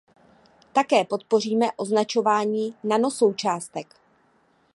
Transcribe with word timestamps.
Také 0.73 1.05
podpoříme 1.05 1.65
označování 1.77 2.75
nanosoučástek. 2.83 3.87